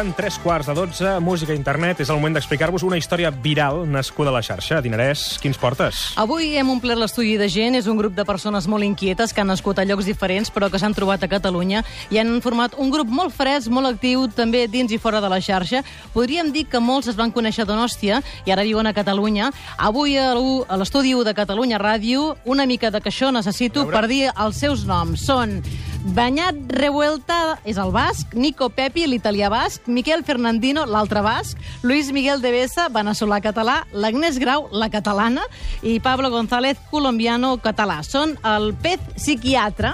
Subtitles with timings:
[0.00, 1.98] seran tres quarts de dotze, música a internet.
[2.00, 4.78] És el moment d'explicar-vos una història viral nascuda a la xarxa.
[4.80, 6.14] Dinarès, quins portes?
[6.16, 7.76] Avui hem omplert l'estudi de gent.
[7.76, 10.80] És un grup de persones molt inquietes que han nascut a llocs diferents, però que
[10.80, 14.88] s'han trobat a Catalunya i han format un grup molt fresc, molt actiu, també dins
[14.88, 15.82] i fora de la xarxa.
[16.14, 19.50] Podríem dir que molts es van conèixer a Donòstia i ara viuen a Catalunya.
[19.76, 24.64] Avui a l'estudi 1 de Catalunya Ràdio, una mica de caixó necessito per dir els
[24.64, 25.28] seus noms.
[25.28, 25.60] Són
[26.00, 32.40] Banyat Revuelta, és el basc, Nico Pepi, l'italià basc, Miquel Fernandino, l'altre basc, Luis Miguel
[32.40, 35.44] de Besa, veneçolà català, l'Agnès Grau, la catalana,
[35.82, 38.00] i Pablo González, colombiano català.
[38.06, 39.92] Són el pez psiquiatre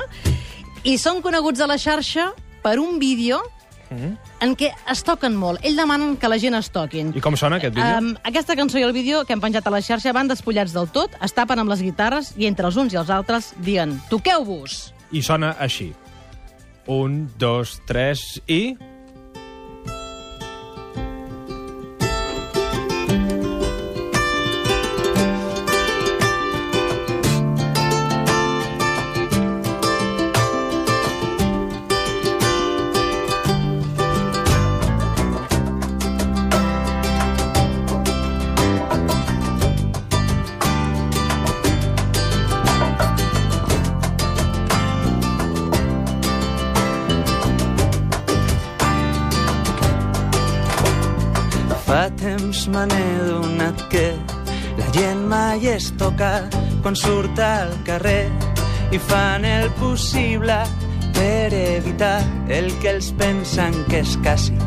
[0.87, 2.31] i són coneguts a la xarxa
[2.63, 3.43] per un vídeo
[3.91, 5.63] en què es toquen molt.
[5.67, 7.13] Ells demanen que la gent es toquin.
[7.19, 7.99] I com sona aquest vídeo?
[7.99, 10.91] Um, aquesta cançó i el vídeo que hem penjat a la xarxa van despullats del
[10.95, 14.96] tot, es tapen amb les guitarres i entre els uns i els altres diuen toqueu-vos!
[15.13, 15.93] I sona així.
[16.87, 18.77] Un, dos, tres i...
[52.77, 54.07] me n'he donat que
[54.77, 56.45] la gent mai es toca
[56.83, 58.29] quan surt al carrer
[58.93, 60.59] i fan el possible
[61.17, 64.59] per evitar el que els pensen que és quasi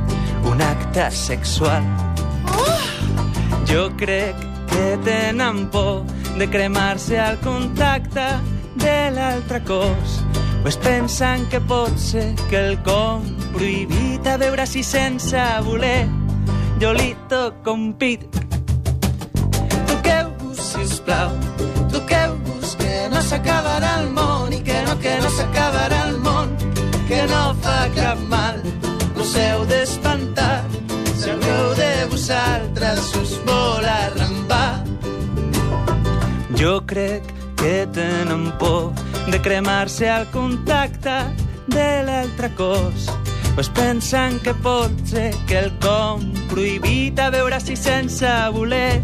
[0.49, 1.85] un acte sexual.
[3.69, 6.01] Jo crec que tenen por
[6.39, 8.25] de cremar-se al contacte
[8.85, 10.21] de l'altre cos
[10.63, 13.21] o es pensen que pot ser que el com
[13.53, 16.18] prohibit a veure si sense voler
[16.79, 18.23] jo li toco un pit.
[19.89, 21.31] Toqueu-vos, sisplau,
[21.91, 26.55] toqueu-vos, que no s'acabarà el món i que no, que no s'acabarà el món,
[27.09, 28.61] que no fa cap mal,
[29.17, 30.63] no s'heu d'espantar,
[31.19, 34.83] si algú de vosaltres us vol arrambar.
[36.55, 37.27] Jo crec
[37.59, 38.93] que tenen por
[39.27, 41.19] de cremar-se al contacte
[41.67, 43.18] de l'altre cos.
[43.55, 49.01] Pues pensen que pot ser que el com prohibit a veure si sense voler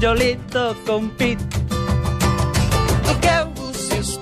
[0.00, 1.40] jo li toco un pit.
[3.06, 4.18] Toqueu-vos, si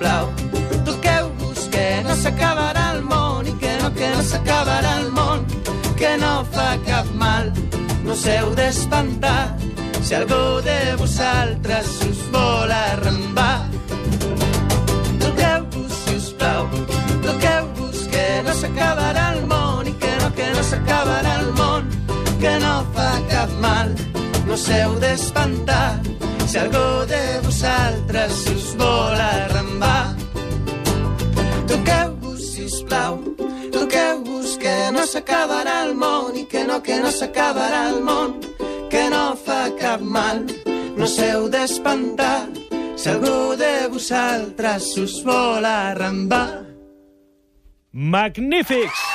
[0.84, 5.46] toqueu-vos, que no s'acabarà el món i que no, que no s'acabarà el món,
[5.98, 7.52] que no fa cap mal,
[8.04, 9.56] no s'heu d'espantar
[10.04, 13.64] si algú de vosaltres us vol arrambar.
[15.22, 16.68] Toqueu-vos, si us plau,
[17.24, 19.13] toqueu-vos, que no s'acabarà
[23.64, 23.88] mal,
[24.46, 26.00] no s'heu d'espantar
[26.48, 30.04] si algú de vosaltres us vol arrambar.
[31.70, 33.14] Toqueu-vos, si us plau,
[33.76, 38.36] toqueu-vos, que no s'acabarà el món i que no, que no s'acabarà el món,
[38.92, 40.44] que no fa cap mal,
[40.98, 42.46] no s'heu d'espantar
[43.00, 46.64] si algú de vosaltres us vol arrambar.
[47.92, 49.13] Magnífics!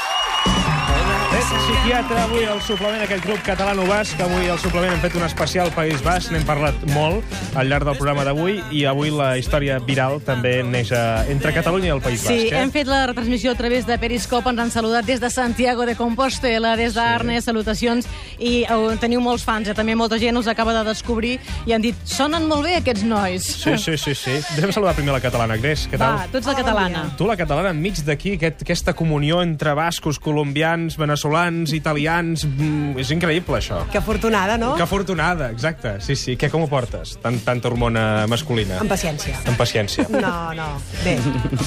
[1.50, 4.20] Psiquiatre, avui el suplement d'aquest grup catalano-basc.
[4.22, 7.26] Avui al suplement hem fet un especial País Basc, n'hem parlat molt
[7.58, 11.90] al llarg del programa d'avui i avui la història viral també neix a, entre Catalunya
[11.90, 12.52] i el País Sí, Basc.
[12.54, 12.59] Eh?
[12.62, 15.96] hem fet la retransmissió a través de Periscope, ens han saludat des de Santiago de
[15.98, 18.06] Compostela, des d'Arnes, salutacions,
[18.38, 19.76] i uh, teniu molts fans, eh?
[19.78, 23.50] també molta gent us acaba de descobrir i han dit, sonen molt bé aquests nois.
[23.64, 24.38] Sí, sí, sí, sí.
[24.54, 26.14] Deixa'm saludar primer la catalana, Gres, què tal?
[26.22, 27.04] Va, tu ets la catalana.
[27.18, 31.38] Tu, la catalana, enmig d'aquí, aquest, aquesta comunió entre bascos, colombians, veneçolans,
[31.74, 32.46] italians...
[32.46, 33.82] Mm, és increïble, això.
[33.92, 34.74] Que afortunada, no?
[34.76, 35.96] Que afortunada, exacte.
[36.04, 36.36] Sí, sí.
[36.40, 37.16] Què, com ho portes?
[37.24, 38.80] Tant, tanta hormona masculina.
[38.84, 39.38] Amb paciència.
[39.47, 40.08] Amb paciència.
[40.20, 40.66] No, no.
[41.03, 41.14] Bé,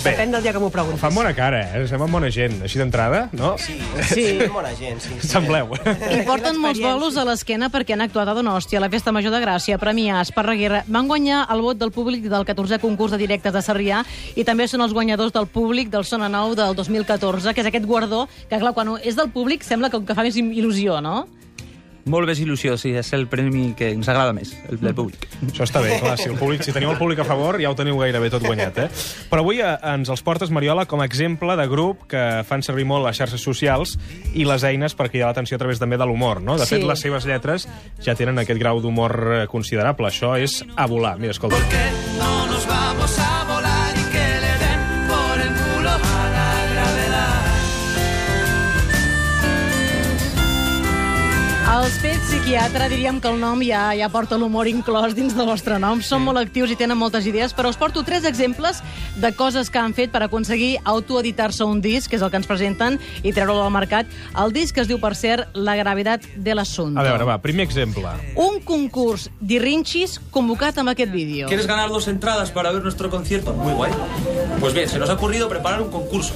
[0.05, 1.01] depèn del dia que m'ho preguntis.
[1.01, 1.85] Fan bona cara, eh?
[1.89, 2.59] Semblen bona gent.
[2.67, 3.55] Així d'entrada, no?
[3.59, 3.79] Sí,
[4.11, 4.27] Sí.
[4.53, 5.15] bona gent, sí.
[5.23, 5.29] sí.
[5.31, 5.73] Sembleu.
[6.13, 9.33] I porten molts bolos a l'esquena perquè han actuat a Donòstia, a la Festa Major
[9.33, 10.83] de Gràcia, Premià, Esparreguera.
[10.93, 14.03] Van guanyar el vot del públic del 14è concurs de directes de Sarrià
[14.37, 17.87] i també són els guanyadors del públic del Sona Nou del 2014, que és aquest
[17.89, 21.23] guardó que, clar, quan és del públic sembla que, que fa més il·lusió, no?
[22.03, 25.23] Molt més il·lusió, sí, és el premi que ens agrada més, el del públic.
[25.47, 27.76] Això està bé, clar, si, el públic, si teniu el públic a favor ja ho
[27.79, 28.88] teniu gairebé tot guanyat, eh?
[29.31, 32.88] Però avui eh, ens els portes, Mariola, com a exemple de grup que fan servir
[32.91, 33.94] molt les xarxes socials
[34.35, 36.58] i les eines per cridar l'atenció a través també de l'humor, no?
[36.58, 36.88] De fet, Sí.
[36.91, 37.69] les seves lletres
[38.03, 40.11] ja tenen aquest grau d'humor eh, considerable.
[40.11, 41.15] Això és a volar.
[41.23, 41.62] Mira, escolta.
[41.70, 41.87] que
[42.19, 43.42] no nos vamos a
[52.43, 56.00] Psiquiatre, diríem que el nom ja ja porta l'humor inclòs dins del vostre nom.
[56.03, 58.81] Són molt actius i tenen moltes idees, però us porto tres exemples
[59.23, 62.49] de coses que han fet per aconseguir autoeditar-se un disc, que és el que ens
[62.50, 64.11] presenten, i treure'l al mercat.
[64.43, 66.99] El disc es diu, per cert, La gravetat de l'assumpte.
[66.99, 68.11] A veure, va, primer exemple.
[68.35, 71.47] Un concurs d'irrinxis convocat amb aquest vídeo.
[71.47, 73.53] ¿Quieres ganar dos entradas para ver nuestro concierto?
[73.53, 73.93] Muy guay.
[74.59, 76.35] Pues bien, se nos ha ocurrido preparar un concurso.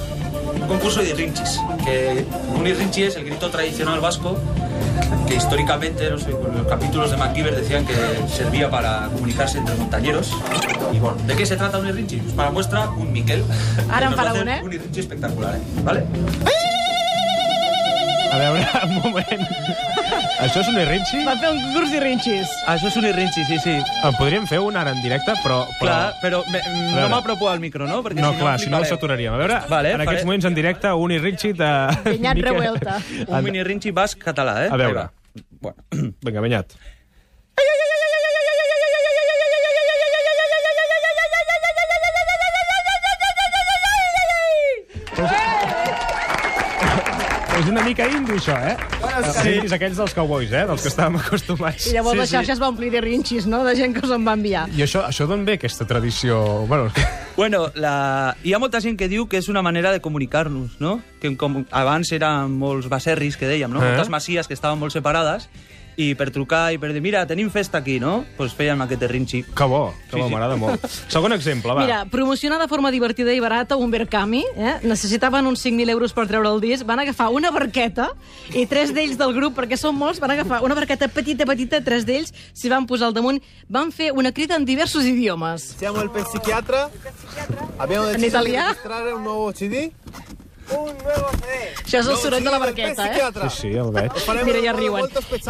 [0.55, 1.59] Un concurso de irrinchis.
[1.83, 2.25] Que
[2.55, 4.39] un irrinchi es el grito tradicional vasco
[5.27, 6.25] que históricamente los
[6.67, 7.95] capítulos de MacGyver decían que
[8.27, 10.31] servía para comunicarse entre montañeros.
[10.93, 12.17] Y bueno, ¿de qué se trata un irrinchi?
[12.17, 13.43] Pues para muestra un Miquel.
[13.89, 14.61] Ara que en nos va farà a hacer un, eh?
[14.63, 15.59] Un irrinchi espectacular, ¿eh?
[15.83, 16.05] ¿Vale?
[18.37, 19.45] A veure, un moment.
[20.45, 21.23] Això és un irrinxi?
[21.25, 22.51] Va fer un concurs d'irrinxis.
[22.69, 23.73] Això és un irrinxi, sí, sí.
[24.05, 25.63] En podríem fer un ara en directe, però...
[25.79, 25.87] però...
[25.87, 26.61] Clar, però me,
[26.93, 28.03] no m'apropo al micro, no?
[28.05, 29.33] Perquè No, si clar, si no el saturaríem.
[29.33, 31.71] A veure, Vale, en aquests faré- moments en directe, un irrinxi de...
[32.11, 32.99] Vinyat Revuelta.
[33.27, 34.69] Un mini irrinxi basc català, eh?
[34.71, 35.07] A veure.
[35.61, 35.81] Bueno.
[36.21, 36.77] Vinga, Benyat.
[47.57, 48.75] És una mica indi, això, eh?
[49.33, 49.53] Sí.
[49.65, 50.61] És aquells dels cowboys, eh?
[50.69, 51.87] Dels que estàvem acostumats.
[51.89, 52.35] I llavors Sí, la sí.
[52.35, 54.67] xarxa es va omplir d'irrinxis, no?, de gent que se'n va enviar.
[54.77, 56.37] I això, això d'on ve, aquesta tradició?
[56.69, 56.91] Bueno,
[57.37, 58.35] Bueno, la...
[58.43, 60.99] hi ha molta gent que diu que és una manera de comunicar-nos, no?
[61.21, 63.81] Que com abans eren molts baserris, que dèiem, no?
[63.81, 63.89] Eh?
[63.91, 65.49] Moltes masies que estaven molt separades,
[65.97, 68.19] i per trucar i per dir, mira, tenim festa aquí, no?
[68.21, 69.43] Doncs pues fèiem aquest rinxi.
[69.43, 70.33] que bo, que Sí, bo, sí.
[70.33, 70.85] m'agrada molt.
[71.13, 71.81] Segon exemple, va.
[71.85, 74.75] Mira, promocionar de forma divertida i barata un Berkami, eh?
[74.83, 78.11] necessitaven uns 5.000 euros per treure el disc, van agafar una barqueta
[78.53, 82.05] i tres d'ells del grup, perquè són molts, van agafar una barqueta petita, petita, tres
[82.05, 85.73] d'ells s'hi van posar al damunt, van fer una crida en diversos idiomes.
[85.79, 86.89] Siamo il psichiatra.
[87.79, 89.89] Abbiamo deciso di registrare un nuovo CD.
[90.69, 91.57] Un nuovo CD.
[91.85, 93.21] Això és el soroll de la barqueta, eh?
[93.49, 94.11] Sí, sí, el veig.
[94.43, 95.05] Mira, ja riuen.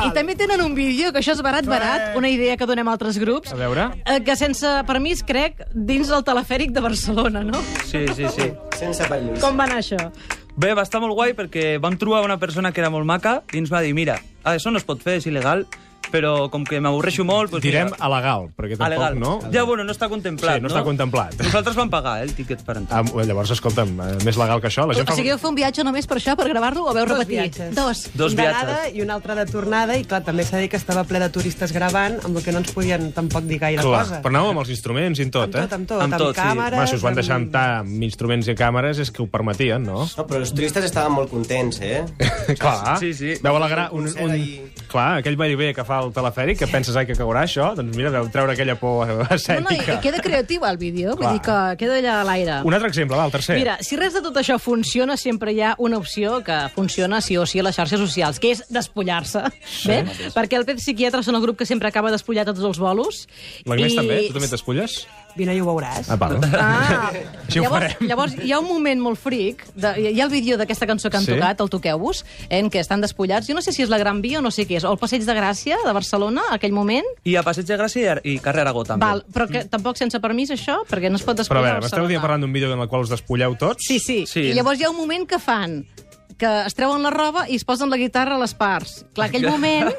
[0.06, 2.94] I també tenen un vídeo, que això és barat, barat, una idea que donem a
[2.94, 3.88] altres grups, A veure.
[4.06, 7.62] eh, que sense permís, crec, dins del telefèric de Barcelona, no?
[7.86, 8.52] Sí, sí, sí.
[8.78, 9.42] Senza permesso.
[9.42, 10.12] Com va anar això?
[10.58, 13.58] Bé, va estar molt guai perquè vam trobar una persona que era molt maca i
[13.62, 15.66] ens va dir, mira, ah, això no es pot fer, és il·legal,
[16.12, 17.52] però com que m'avorreixo molt...
[17.52, 19.18] Doncs Direm mira, a legal, perquè tampoc, legal.
[19.20, 19.34] no?
[19.54, 20.74] Ja, bueno, no està contemplat, Sí, no no?
[20.76, 21.36] està contemplat.
[21.42, 23.04] Nosaltres vam pagar, eh, el tiquet per entrar.
[23.04, 24.86] Ah, llavors, escolta'm, eh, més legal que això.
[24.88, 27.06] La gent O sigui, heu fet un viatge només per això, per gravar-lo, o veu
[27.06, 27.40] Dos repetir?
[27.42, 27.76] viatges.
[27.76, 28.04] Dos.
[28.16, 28.94] Dos un viatges.
[28.96, 31.72] i un altre de tornada, i clar, també s'ha dit que estava ple de turistes
[31.76, 34.22] gravant, amb el que no ens podien tampoc dir gaire Clar, cosa.
[34.22, 35.76] però anàvem amb els instruments i amb tot, amb tot, eh?
[35.76, 36.42] amb tot, Amb amb, tot, sí.
[36.42, 36.78] càmeres...
[36.80, 37.48] Home, si us van deixar amb...
[37.48, 40.06] entrar amb instruments i càmeres és que ho permetien, no?
[40.18, 42.04] No, però els turistes estaven molt contents, eh?
[42.62, 43.36] Clar, Sí, sí.
[43.44, 44.87] veu alegrar un, concert un...
[44.88, 48.10] Clar, aquell vaivé que fa el telefèric, que penses, ai, que caurà això, doncs mira,
[48.14, 50.00] deu treure aquella por No, no, i, escènica.
[50.02, 51.34] queda creatiu el vídeo, vull Clar.
[51.34, 52.56] dir que queda allà a l'aire.
[52.64, 53.58] Un altre exemple, va, el tercer.
[53.60, 57.36] Mira, si res de tot això funciona, sempre hi ha una opció que funciona sí
[57.38, 59.44] o sí a les xarxes socials, que és despullar-se.
[59.86, 60.04] Bé?
[60.34, 63.28] Perquè el Pet Psiquiatre són el grup que sempre acaba despullat a tots els bolos.
[63.66, 64.22] L'Agnès I- també?
[64.28, 65.02] Tu també t'espulles?
[65.38, 66.10] Vine i ho veuràs.
[66.10, 66.40] Ah, val.
[66.58, 67.12] Ah,
[67.48, 68.08] Així ho llavors, farem.
[68.10, 71.18] llavors hi ha un moment molt fric, de, hi ha el vídeo d'aquesta cançó que
[71.18, 71.34] han Sí?
[71.36, 73.48] tocat, el Toqueu-vos, en què estan despullats.
[73.48, 74.98] Jo no sé si és la Gran Via o no sé què és, o el
[74.98, 77.06] Passeig de Gràcia de Barcelona, aquell moment.
[77.24, 79.06] I a Passeig de Gràcia i i carrer Aragó, també.
[79.06, 81.78] Val, però que tampoc sense permís, això, perquè no es pot Però a despullar veure,
[81.78, 82.10] a m'esteu Barcelona.
[82.10, 83.84] dient parlant d'un vídeo en el qual us despulleu tots?
[83.88, 84.50] Sí, sí, Sí.
[84.50, 85.86] I llavors hi ha un moment que fan
[86.38, 89.06] que es treuen la roba i es posen la guitarra a les parts.
[89.18, 89.90] Clar, aquell moment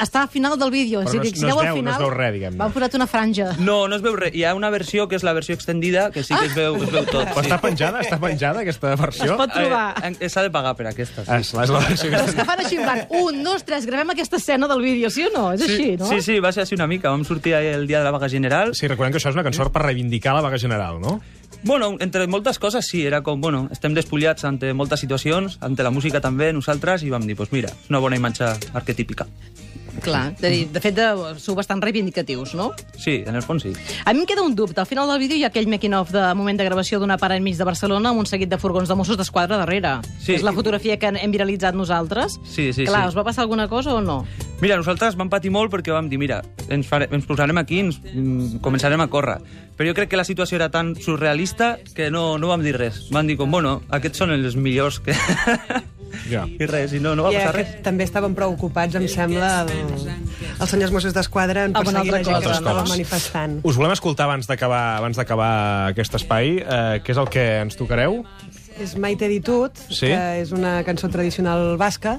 [0.00, 1.00] està al final del vídeo.
[1.00, 2.58] Però no si no es aneu al veu- no es final, veu res, diguem-ne.
[2.60, 3.46] Van posat una franja.
[3.58, 4.34] No, no es veu res.
[4.36, 6.90] Hi ha una versió que és la versió extendida, que sí que es veu, es
[6.92, 7.26] veu tot.
[7.32, 9.32] Però està penjada, està penjada, aquesta versió?
[9.32, 9.94] Es pot trobar.
[10.04, 11.24] Eh, eh, S'ha de pagar per aquesta.
[11.24, 11.30] Sí.
[11.30, 13.42] Ah, és, la- és la versió que Però és que fan així, en plan, un,
[13.44, 15.52] dos, tres, gravem aquesta escena del vídeo, sí o no?
[15.52, 16.06] És així, no?
[16.12, 17.10] Sí, sí, va ser així una mica.
[17.10, 18.74] Vam sortir el dia de la vaga general.
[18.74, 21.20] Sí, recordem que això és una cançó per reivindicar la vaga general, no?
[21.62, 25.92] Bueno, entre moltes coses sí, era com, bueno, estem despullats ante moltes situacions, ante la
[25.92, 29.26] música també, nosaltres, i vam dir, pues mira, una bona imatge arquetípica.
[30.00, 31.06] Clar, de, dir, de fet, de,
[31.42, 32.70] sou bastant reivindicatius, no?
[32.96, 33.72] Sí, en el fons sí.
[34.04, 34.80] A mi em queda un dubte.
[34.80, 37.58] Al final del vídeo hi ha aquell making-of de moment de gravació d'una part enmig
[37.58, 39.98] de Barcelona amb un seguit de furgons de Mossos d'Esquadra darrere.
[40.18, 40.34] Sí.
[40.38, 42.38] És la fotografia que hem viralitzat nosaltres.
[42.44, 43.12] Sí, sí, Clar, sí.
[43.12, 44.24] us va passar alguna cosa o no?
[44.60, 48.00] Mira, nosaltres vam patir molt perquè vam dir, mira, ens, fare, ens posarem aquí, ens
[48.00, 49.38] mm, començarem a córrer.
[49.76, 53.06] Però jo crec que la situació era tan surrealista que no, no vam dir res.
[53.14, 55.16] Vam dir com, bueno, aquests són els millors que...
[56.28, 56.44] Ja.
[56.46, 57.70] I res, i no, no va passar res.
[57.82, 59.70] també estaven preocupats, em sembla, el,
[60.60, 62.88] els senyors Mossos d'Esquadra en perseguir la gent que estava no?
[62.90, 63.60] manifestant.
[63.64, 65.52] Us volem escoltar abans d'acabar abans d'acabar
[65.94, 68.20] aquest espai, eh, què és el que ens tocareu?
[68.80, 70.06] És Maite ditut, Sí?
[70.08, 72.18] que és una cançó tradicional basca,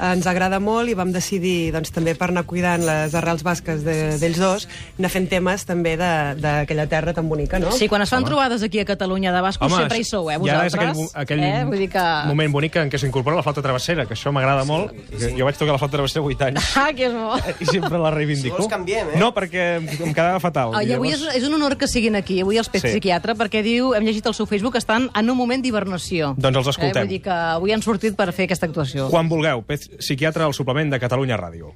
[0.00, 4.18] ens agrada molt i vam decidir, doncs, també per anar cuidant les arrels basques de-
[4.18, 7.72] d'ells dos, anar fent temes també de- d'aquella terra tan bonica, no?
[7.72, 10.48] Sí, quan es fan trobades aquí a Catalunya de bascos sempre hi sou, eh, i
[10.48, 11.12] ara és vosaltres.
[11.14, 11.64] aquell, aquell eh?
[11.64, 12.02] Vull dir que...
[12.26, 14.92] moment bonic en què s'incorpora la flauta travessera, que això m'agrada molt.
[15.36, 17.36] Jo vaig tocar la flauta travessera 8 anys Ah, que és bo.
[17.60, 18.56] i sempre la reivindico.
[18.56, 19.18] Si vols canviem, eh?
[19.18, 20.74] No, perquè em, em quedava fatal.
[20.74, 22.88] Ah, I avui és, és un honor que siguin aquí, avui els Pets Sí.
[22.88, 22.94] sí.
[22.98, 26.34] Psiquiatre, perquè diu, hem llegit al seu Facebook, que estan en un moment d'hibernació.
[26.36, 26.96] Doncs els escoltem.
[26.96, 27.04] Eh?
[27.06, 29.08] Vull dir que avui han sortit per fer aquesta actuació.
[29.10, 31.70] Quan vulgueu, Pez Psiquiatre al suplement de Catalunya Ràdio.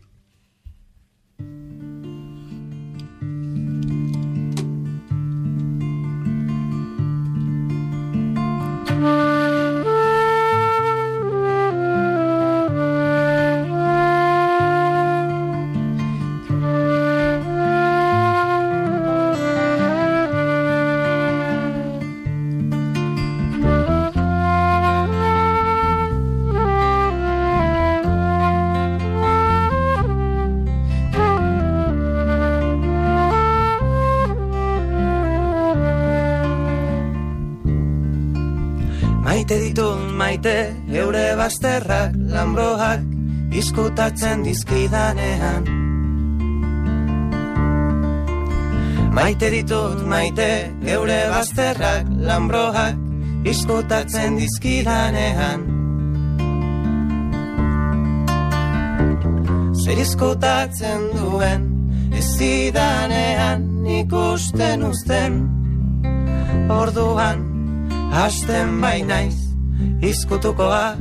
[40.46, 43.00] Ditut maite eure bazterrak lambroak
[43.52, 45.64] izkutatzen dizkidanean.
[49.12, 52.94] Maite ditut maite eure bazterrak lambroak
[53.44, 55.64] izkutatzen dizkidanean.
[59.82, 61.66] Zer izkutatzen duen
[62.14, 65.42] ez zidanean ikusten uzten.
[66.70, 67.42] Orduan
[68.12, 69.45] hasten bai naiz
[70.04, 70.96] izkutukoa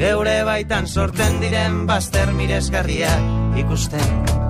[0.00, 4.41] geure baitan sortzen diren bazter miresgarriak ikusten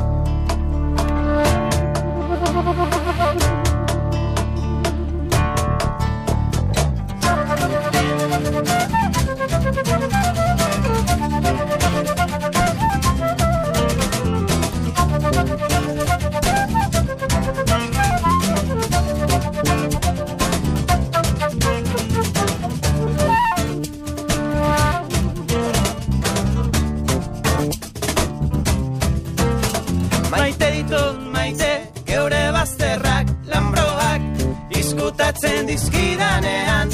[35.43, 36.89] izkutatzen dizkidanean.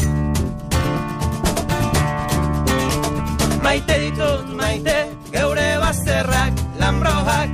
[3.63, 4.97] Maite ditut maite
[5.33, 7.51] geure bazterrak lambroak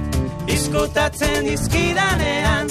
[0.47, 2.71] izkutatzen dizkidanean.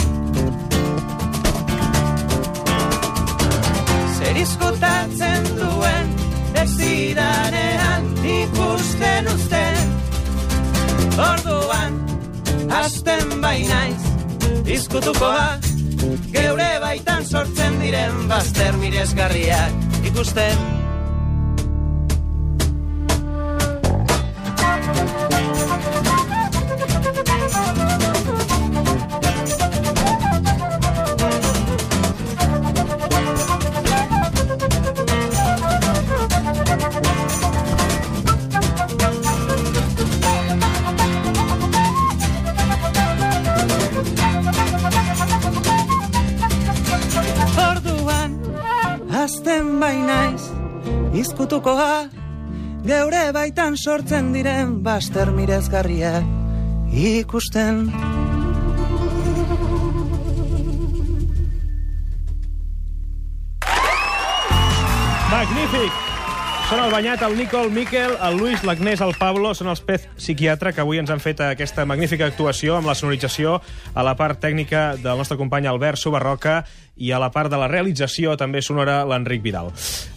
[4.15, 6.15] Zer izkutatzen duen
[6.63, 9.93] ez zidanean ikusten uzten.
[11.27, 11.99] Orduan
[12.71, 14.01] hasten bai naiz
[14.79, 15.72] izkutukoa
[16.35, 19.83] geure baitan sortzen diren bazter miresgarriak.
[20.11, 20.82] Ikusten
[51.23, 52.09] zkutukoa
[52.85, 56.19] geure baitan sortzen diren baster mirezgarria
[56.91, 57.85] ikusten.
[65.33, 66.02] Magnificent
[66.73, 70.07] Són el Banyat, el Nico, el Miquel, el Luis, l'Agnès, el Pablo, són els Pez
[70.17, 73.59] Psiquiatre que avui ens han fet aquesta magnífica actuació amb la sonorització
[73.93, 76.63] a la part tècnica del nostre company Albert Subarroca
[76.93, 79.71] i a la part de la realització també sonora l'Enric Vidal.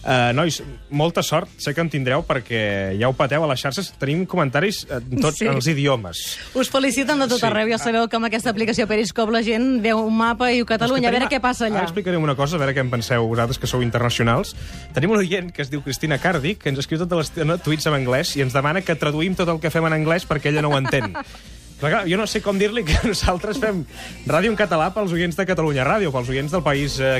[0.05, 0.59] Uh, nois,
[0.93, 4.83] molta sort, sé que en tindreu perquè ja ho pateu a les xarxes, tenim comentaris
[4.93, 5.47] en tots Sí.
[5.49, 6.21] els idiomes.
[6.53, 7.45] Us feliciten de tot Sí.
[7.47, 7.67] arreu.
[7.67, 11.11] Ja sabeu que amb aquesta aplicació Periscope la gent veu un mapa i Catalunya, a
[11.11, 11.81] veure què passa allà.
[11.81, 14.55] Ara explicarem una cosa, a veure què en penseu vosaltres, que sou internacionals.
[14.93, 17.97] Tenim un oient que es diu Cristina Cardi, que ens escriu tota l'estona tuits en
[17.97, 20.71] anglès i ens demana que traduïm tot el que fem en anglès perquè ella no
[20.71, 21.11] ho entén.
[21.77, 23.83] Però clar, jo no sé com dir-li que nosaltres fem
[24.25, 27.19] ràdio en català pels oients de Catalunya Ràdio, pels oients del país, eh,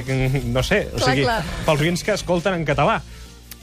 [0.49, 1.43] no sé, o Clar, sigui, clar.
[1.67, 2.95] pels oients que escolten en català.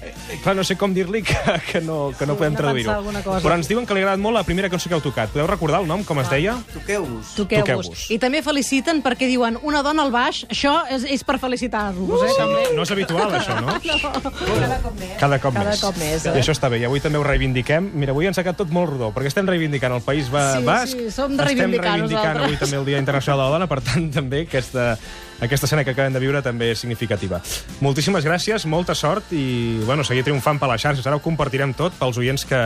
[0.04, 1.36] Eh, clar, no sé com dir-li que,
[1.72, 2.88] que no, que no Sí, podem traduir-ho.
[2.90, 3.40] pensar alguna cosa.
[3.46, 5.30] Però ens diuen que li ha agradat molt la primera cançó que heu tocat.
[5.32, 6.56] Podeu recordar el nom, com es deia?
[6.72, 7.34] Toqueu-vos.
[7.36, 7.64] Toqueu-vos.
[7.64, 8.10] Toqueu-vos.
[8.10, 12.28] I també feliciten perquè diuen una dona al baix, això és, és per felicitar-vos, eh,
[12.28, 12.62] Sí, també.
[12.70, 13.74] no, no és habitual, això, no?
[14.54, 15.16] Cada cop més.
[15.20, 15.80] Cada cop Cada més.
[15.80, 16.34] cop més, eh?
[16.36, 17.90] I això està bé, i avui també ho reivindiquem.
[17.94, 20.64] Mira, avui ens ha quedat tot molt rodó, perquè estem reivindicant el País ba Sí,
[20.64, 20.92] Basc.
[20.98, 22.44] sí, som de estem reivindicar reivindicant nosaltres.
[22.44, 24.98] avui també el Dia Internacional de la Dona, per tant, també aquesta,
[25.44, 27.40] aquesta escena que acabem de viure també és significativa.
[27.80, 31.06] Moltíssimes gràcies, molta sort i, bueno, seguir triomfant per les xarxes.
[31.06, 32.60] Ara ho compartirem tot pels oients que,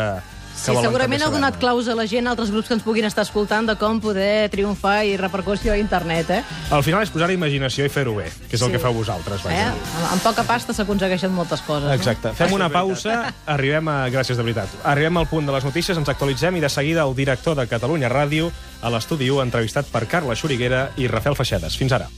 [0.58, 3.23] Sí, segurament ha donat claus a la gent, a altres grups que ens puguin estar
[3.23, 6.40] escoltant, de com poder triomfar i repercussió a internet, eh?
[6.75, 8.73] Al final és posar imaginació i fer-ho bé, que és el Sí.
[8.73, 9.38] que feu vosaltres.
[9.44, 9.47] eh?
[9.47, 9.68] Vaja.
[9.70, 11.92] Amb, amb poca pasta s'aconsegueixen moltes coses.
[11.94, 12.32] Exacte.
[12.35, 14.08] Fem una pausa, arribem a...
[14.11, 14.66] Gràcies, de veritat.
[14.82, 18.11] Arribem al punt de les notícies, ens actualitzem i de seguida el director de Catalunya
[18.11, 18.50] Ràdio
[18.82, 21.76] a l'estudi 1 entrevistat per Carla Xuriguera i Rafael Feixedes.
[21.78, 22.08] Fins ara.